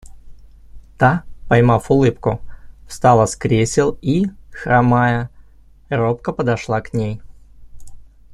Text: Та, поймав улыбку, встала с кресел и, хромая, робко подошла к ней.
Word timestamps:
Та, 0.97 1.23
поймав 1.47 1.85
улыбку, 1.89 2.39
встала 2.87 3.27
с 3.27 3.35
кресел 3.35 3.99
и, 4.01 4.25
хромая, 4.51 5.29
робко 5.89 6.33
подошла 6.33 6.81
к 6.81 6.91
ней. 6.91 7.21